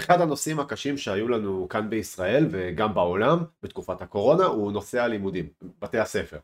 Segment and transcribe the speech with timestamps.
[0.00, 5.98] אחד הנושאים הקשים שהיו לנו כאן בישראל וגם בעולם בתקופת הקורונה הוא נושא הלימודים, בתי
[5.98, 6.38] הספר.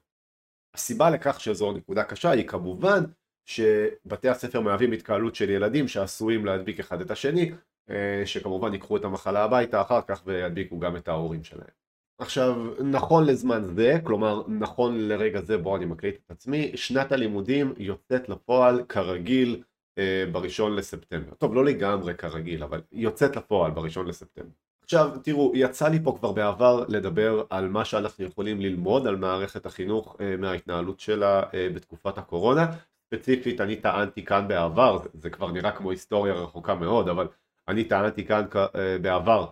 [0.74, 3.04] הסיבה לכך שזו נקודה קשה היא כמובן
[3.46, 7.52] שבתי הספר מהווים התקהלות של ילדים שעשויים להדביק אחד את השני,
[7.90, 11.76] אה, שכמובן ייקחו את המחלה הביתה אחר כך וידביקו גם את ההורים שלהם.
[12.18, 17.74] עכשיו, נכון לזמן זה, כלומר נכון לרגע זה בו אני מקליט את עצמי, שנת הלימודים
[17.76, 19.62] יוצאת לפועל כרגיל
[20.32, 21.34] בראשון לספטמבר.
[21.34, 24.48] טוב, לא לגמרי כרגיל, אבל יוצאת לפועל בראשון לספטמבר.
[24.84, 29.66] עכשיו, תראו, יצא לי פה כבר בעבר לדבר על מה שאנחנו יכולים ללמוד על מערכת
[29.66, 32.66] החינוך אה, מההתנהלות שלה אה, בתקופת הקורונה.
[33.06, 37.28] ספציפית, אני טענתי כאן בעבר, זה, כבר נראה כמו היסטוריה רחוקה מאוד, אבל
[37.68, 38.44] אני טענתי כאן
[39.02, 39.46] בעבר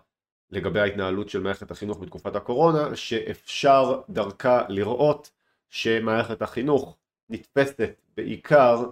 [0.51, 5.31] לגבי ההתנהלות של מערכת החינוך בתקופת הקורונה, שאפשר דרכה לראות
[5.71, 6.97] שמערכת החינוך
[7.29, 8.89] נתפסת בעיקר אה,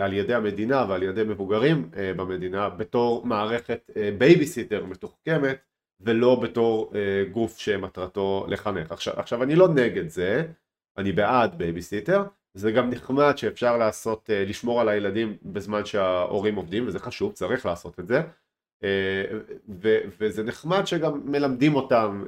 [0.00, 5.58] על ידי המדינה ועל ידי מבוגרים אה, במדינה בתור מערכת אה, בייביסיטר מתוחכמת
[6.00, 6.92] ולא בתור
[7.32, 8.92] גוף שמטרתו לחנך.
[8.92, 10.46] עכשיו, עכשיו אני לא נגד זה,
[10.98, 12.22] אני בעד בייביסיטר,
[12.54, 18.00] זה גם נחמד שאפשר לעשות, לשמור על הילדים בזמן שההורים עובדים וזה חשוב, צריך לעשות
[18.00, 18.22] את זה
[19.82, 22.24] ו, וזה נחמד שגם מלמדים אותם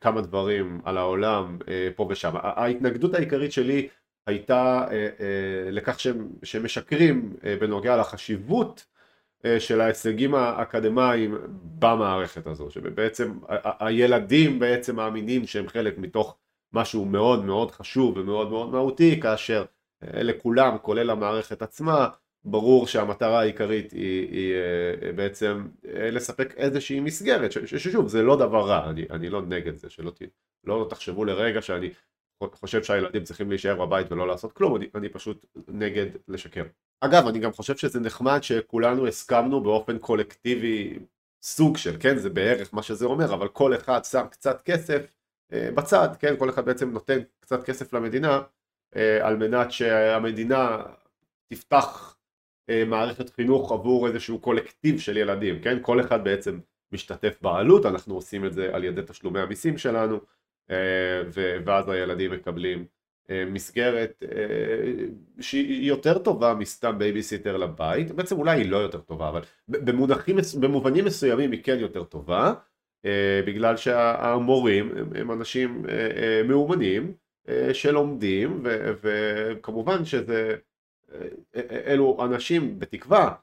[0.00, 1.58] כמה דברים על העולם
[1.96, 2.32] פה ושם.
[2.34, 3.88] ההתנגדות העיקרית שלי
[4.26, 8.86] הייתה אה, אה, לכך שהם, שהם משקרים אה, בנוגע לחשיבות
[9.58, 11.38] של ההישגים האקדמיים
[11.78, 13.38] במערכת הזו, שבעצם
[13.80, 16.36] הילדים בעצם מאמינים שהם חלק מתוך
[16.72, 19.64] משהו מאוד מאוד חשוב ומאוד מאוד מהותי, כאשר
[20.02, 22.08] לכולם, כולל המערכת עצמה,
[22.44, 24.54] ברור שהמטרה העיקרית היא, היא
[25.12, 30.12] בעצם לספק איזושהי מסגרת, ששוב זה לא דבר רע, אני, אני לא נגד זה, שלא
[30.64, 31.90] לא תחשבו לרגע שאני
[32.54, 36.64] חושב שהילדים צריכים להישאר בבית ולא לעשות כלום, אני, אני פשוט נגד לשקר.
[37.00, 40.98] אגב, אני גם חושב שזה נחמד שכולנו הסכמנו באופן קולקטיבי
[41.42, 45.16] סוג של, כן, זה בערך מה שזה אומר, אבל כל אחד שם קצת כסף
[45.52, 48.42] אה, בצד, כן, כל אחד בעצם נותן קצת כסף למדינה
[48.96, 50.82] אה, על מנת שהמדינה
[51.48, 52.16] תפתח
[52.70, 56.58] אה, מערכת חינוך עבור איזשהו קולקטיב של ילדים, כן, כל אחד בעצם
[56.92, 60.20] משתתף בעלות, אנחנו עושים את זה על ידי תשלומי המיסים שלנו
[61.64, 62.84] ואז הילדים מקבלים
[63.30, 65.04] אה, מסגרת אה,
[65.40, 71.04] שהיא יותר טובה מסתם בייביסיטר לבית, בעצם אולי היא לא יותר טובה, אבל במונחים, במובנים
[71.04, 72.54] מסוימים היא כן יותר טובה,
[73.46, 75.84] בגלל שהמורים הם אנשים
[76.44, 77.14] מאומנים
[77.72, 78.62] שלומדים,
[79.02, 80.56] וכמובן שזה,
[81.86, 83.34] אלו אנשים בתקווה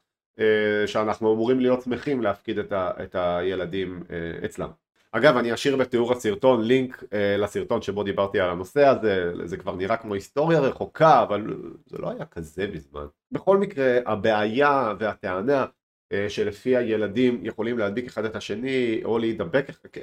[0.86, 4.03] שאנחנו אמורים להיות שמחים להפקיד את הילדים
[4.46, 4.70] אצלם.
[5.12, 9.76] אגב אני אשאיר בתיאור הסרטון לינק אה, לסרטון שבו דיברתי על הנושא הזה, זה כבר
[9.76, 13.06] נראה כמו היסטוריה רחוקה אבל זה לא היה כזה בזמן.
[13.32, 15.66] בכל מקרה הבעיה והטענה
[16.12, 20.02] אה, שלפי הילדים יכולים להדביק אחד את השני או להידבק, אה,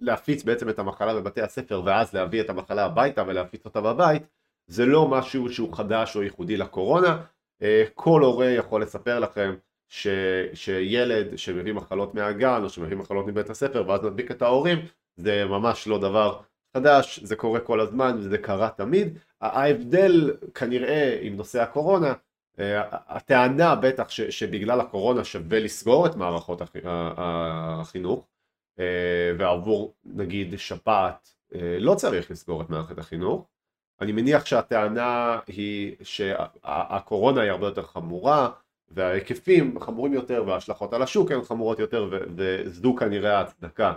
[0.00, 4.22] להפיץ בעצם את המחלה בבתי הספר ואז להביא את המחלה הביתה ולהפיץ אותה בבית
[4.66, 7.22] זה לא משהו שהוא חדש או ייחודי לקורונה,
[7.62, 9.54] אה, כל הורה יכול לספר לכם
[9.94, 10.06] ש,
[10.54, 14.78] שילד שמביא מחלות מהגן או שמביא מחלות מבית הספר ואז מדביק את ההורים
[15.16, 16.40] זה ממש לא דבר
[16.76, 19.18] חדש, זה קורה כל הזמן וזה קרה תמיד.
[19.40, 22.12] ההבדל כנראה עם נושא הקורונה,
[22.58, 28.26] אה, הטענה בטח ש, שבגלל הקורונה שווה לסגור את מערכות החינוך
[28.78, 33.46] אה, ועבור נגיד שפעת אה, לא צריך לסגור את מערכת החינוך.
[34.00, 38.50] אני מניח שהטענה היא שהקורונה היא הרבה יותר חמורה
[38.94, 43.92] וההיקפים חמורים יותר וההשלכות על השוק הן חמורות יותר וזו כנראה ההצדקה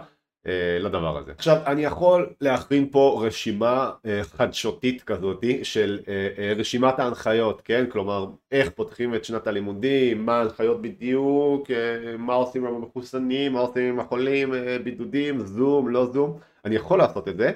[0.47, 1.31] אה, לדבר הזה.
[1.31, 7.85] עכשיו אני יכול להכין פה רשימה אה, חדשותית כזאתי של אה, רשימת ההנחיות, כן?
[7.89, 11.71] כלומר איך פותחים את שנת הלימודים, מה ההנחיות בדיוק,
[12.17, 14.53] מה עושים עם המחוסנים, מה עושים עם החולים,
[14.83, 17.51] בידודים, זום, לא זום, אני יכול לעשות את זה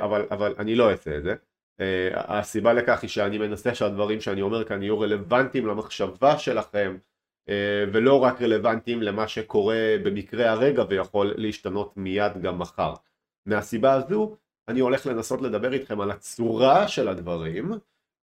[0.00, 1.49] אבל, אבל אני לא אעשה את זה אה,
[2.14, 6.96] הסיבה לכך היא שאני מנסה שהדברים שאני אומר כאן יהיו רלוונטיים למחשבה שלכם
[7.48, 12.94] אה, ולא רק רלוונטיים למה שקורה במקרה הרגע ויכול להשתנות מיד גם מחר.
[13.46, 14.36] מהסיבה הזו
[14.68, 17.72] אני הולך לנסות לדבר איתכם על הצורה של הדברים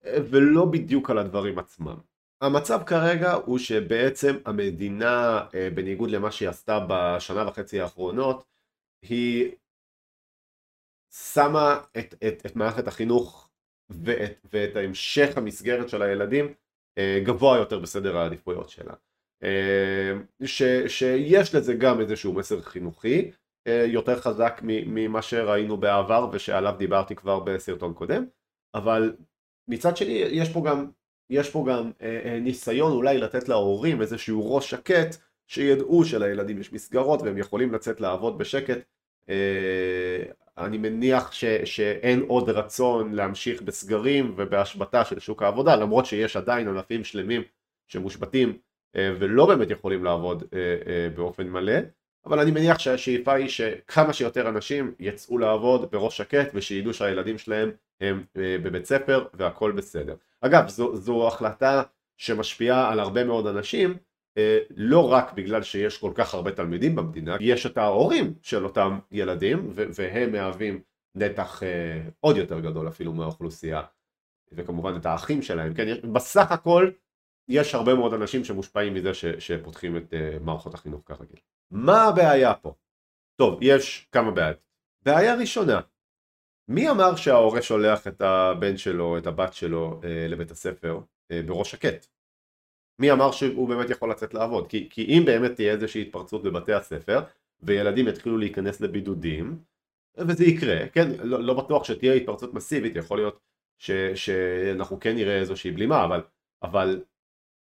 [0.06, 1.98] אה, ולא בדיוק על הדברים עצמם.
[2.42, 8.44] המצב כרגע הוא שבעצם המדינה בניגוד למה שהיא עשתה בשנה וחצי האחרונות
[9.01, 9.51] היא
[11.12, 13.46] שמה את, את, את מערכת החינוך
[13.89, 16.54] ואת, ואת המשך המסגרת של הילדים
[16.98, 18.94] אה, גבוה יותר בסדר העדיפויות שלה.
[19.44, 20.13] אה,
[20.45, 23.31] ש, שיש לזה גם איזשהו מסר חינוכי
[23.68, 28.25] אה, יותר חזק ממה שראינו בעבר ושעליו דיברתי כבר בסרטון קודם,
[28.75, 29.16] אבל
[29.68, 30.90] מצד שני יש פה גם,
[31.30, 31.92] יש פה גם
[32.42, 35.16] ניסיון אולי לתת להורים איזשהו ראש שקט
[35.48, 38.78] שידעו שלילדים יש מסגרות והם יכולים לצאת לעבוד בשקט.
[40.57, 46.38] אה, אני מניח ש, שאין עוד רצון להמשיך בסגרים ובהשבתה של שוק העבודה, למרות שיש
[46.38, 47.42] עדיין ענפים שלמים
[47.88, 48.57] שמושבתים
[48.95, 51.74] אה, ולא באמת יכולים לעבוד אה, באופן מלא,
[52.25, 57.71] אבל אני מניח שהשאיפה היא שכמה שיותר אנשים יצאו לעבוד בראש שקט ושידעו שהילדים שלהם
[58.01, 60.15] הם בבית ספר והכל בסדר.
[60.42, 61.83] אגב, זו, זו החלטה
[62.18, 63.98] שמשפיעה על הרבה מאוד אנשים, אה,
[64.75, 69.69] לא רק בגלל שיש כל כך הרבה תלמידים במדינה, יש את ההורים של אותם ילדים
[69.72, 70.81] והם מהווים
[71.16, 73.81] נתח אה, עוד יותר גדול אפילו מהאוכלוסייה
[74.51, 76.92] וכמובן את האחים שלהם, כן, בסך הכל
[77.50, 81.40] יש הרבה מאוד אנשים שמושפעים מזה ש, שפותחים את uh, מערכות החינוך כרגיל.
[81.72, 82.74] מה הבעיה פה?
[83.36, 84.57] טוב, יש כמה בעיות.
[85.06, 85.80] בעיה ראשונה,
[86.68, 91.72] מי אמר שההורה שולח את הבן שלו, את הבת שלו uh, לבית הספר uh, בראש
[91.72, 92.07] שקט?
[92.99, 94.67] מי אמר שהוא באמת יכול לצאת לעבוד?
[94.67, 97.21] כי, כי אם באמת תהיה איזושהי התפרצות בבתי הספר
[97.63, 99.59] וילדים יתחילו להיכנס לבידודים
[100.17, 103.39] וזה יקרה, כן, לא, לא בטוח שתהיה התפרצות מסיבית, יכול להיות
[103.77, 106.21] ש, שאנחנו כן נראה איזושהי בלימה, אבל,
[106.63, 107.03] אבל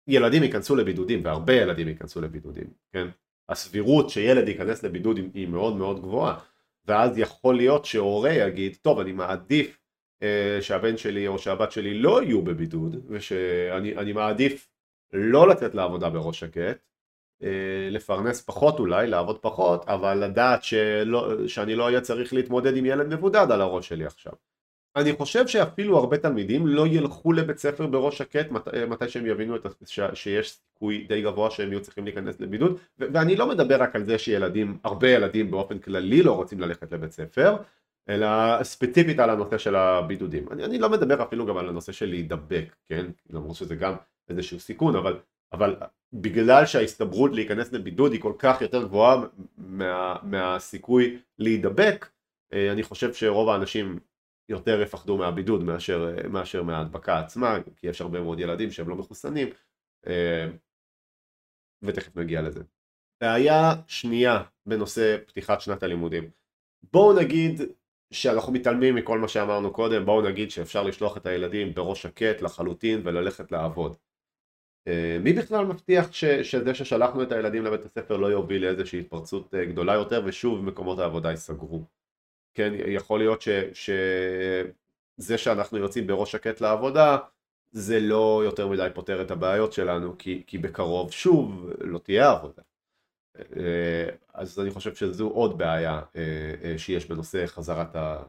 [0.08, 3.08] ילדים ייכנסו לבידודים והרבה ילדים ייכנסו לבידודים, כן?
[3.48, 6.38] הסבירות שילד ייכנס לבידוד היא מאוד מאוד גבוהה
[6.86, 9.78] ואז יכול להיות שהורה יגיד טוב אני מעדיף
[10.22, 14.68] אה, שהבן שלי או שהבת שלי לא יהיו בבידוד ושאני מעדיף
[15.14, 16.78] לא לצאת לעבודה בראש שקט,
[17.42, 22.86] אה, לפרנס פחות אולי, לעבוד פחות, אבל לדעת שלא, שאני לא אהיה צריך להתמודד עם
[22.86, 24.32] ילד מבודד על הראש שלי עכשיו.
[24.96, 29.56] אני חושב שאפילו הרבה תלמידים לא ילכו לבית ספר בראש שקט מת, מתי שהם יבינו
[29.56, 33.82] את, ש, שיש סיכוי די גבוה שהם יהיו צריכים להיכנס לבידוד ו, ואני לא מדבר
[33.82, 37.56] רק על זה שילדים, הרבה ילדים באופן כללי לא רוצים ללכת לבית ספר
[38.08, 40.46] אלא ספציפית על הנושא של הבידודים.
[40.50, 43.06] אני, אני לא מדבר אפילו גם על הנושא של להידבק, כן?
[43.30, 43.94] למרות שזה גם
[44.28, 45.20] איזשהו סיכון, אבל,
[45.52, 45.76] אבל
[46.12, 49.22] בגלל שההסתברות להיכנס לבידוד היא כל כך יותר גבוהה
[49.56, 52.08] מה, מהסיכוי להידבק,
[52.52, 53.98] אה, אני חושב שרוב האנשים
[54.48, 59.48] יותר יפחדו מהבידוד מאשר, מאשר מההדבקה עצמה, כי יש הרבה מאוד ילדים שהם לא מחוסנים,
[60.06, 60.50] אה,
[61.82, 62.62] ותכף נגיע לזה.
[63.20, 66.30] בעיה שנייה בנושא פתיחת שנת הלימודים.
[66.92, 67.60] בואו נגיד
[68.12, 73.00] שאנחנו מתעלמים מכל מה שאמרנו קודם, בואו נגיד שאפשר לשלוח את הילדים בראש שקט לחלוטין
[73.04, 73.96] וללכת לעבוד.
[74.88, 79.54] אה, מי בכלל מבטיח ש, שזה ששלחנו את הילדים לבית הספר לא יוביל לאיזושהי התפרצות
[79.54, 81.84] אה, גדולה יותר ושוב מקומות העבודה ייסגרו.
[82.54, 87.18] כן, יכול להיות ש, שזה שאנחנו יוצאים בראש שקט לעבודה
[87.70, 92.62] זה לא יותר מדי פותר את הבעיות שלנו כי, כי בקרוב שוב לא תהיה עבודה.
[93.56, 96.00] אה, אז אני חושב שזו עוד בעיה
[96.76, 98.22] שיש בנושא חזרת, ה...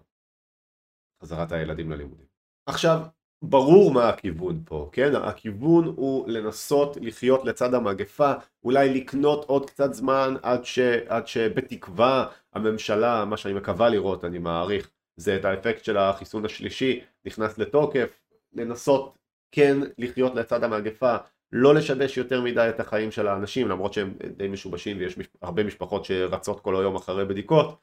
[1.21, 2.25] חזרת הילדים ללימודים.
[2.65, 3.01] עכשיו
[3.49, 5.15] ברור מה הכיוון פה, כן?
[5.15, 8.33] הכיוון הוא לנסות לחיות לצד המגפה,
[8.63, 14.37] אולי לקנות עוד קצת זמן עד, ש, עד שבתקווה הממשלה, מה שאני מקווה לראות, אני
[14.37, 18.21] מעריך, זה את האפקט של החיסון השלישי נכנס לתוקף,
[18.53, 19.17] לנסות
[19.51, 21.15] כן לחיות לצד המגפה,
[21.51, 26.05] לא לשבש יותר מדי את החיים של האנשים, למרות שהם די משובשים ויש הרבה משפחות
[26.05, 27.75] שרצות כל היום אחרי בדיקות.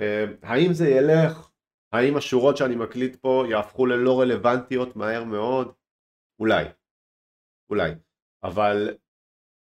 [0.00, 1.48] אה, האם זה ילך?
[1.92, 5.72] האם השורות שאני מקליט פה יהפכו ללא רלוונטיות מהר מאוד?
[6.40, 6.64] אולי.
[7.70, 7.90] אולי.
[8.42, 8.94] אבל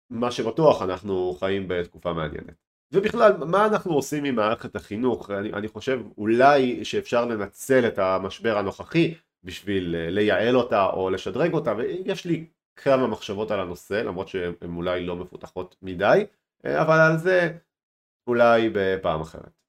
[0.09, 2.55] מה שבטוח אנחנו חיים בתקופה מעניינת.
[2.91, 5.31] ובכלל, מה אנחנו עושים עם מערכת החינוך?
[5.31, 11.53] אני, אני חושב אולי שאפשר לנצל את המשבר הנוכחי בשביל אה, לייעל אותה או לשדרג
[11.53, 16.25] אותה, ויש לי כמה מחשבות על הנושא, למרות שהן אולי לא מפותחות מדי,
[16.65, 17.57] אה, אבל על זה
[18.27, 19.64] אולי בפעם אחרת.